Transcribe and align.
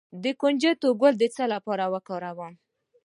د 0.23 0.25
کنجد 0.41 0.81
ګل 1.01 1.13
د 1.19 1.23
څه 1.35 1.43
لپاره 1.53 1.85
وکاروم؟ 1.93 2.53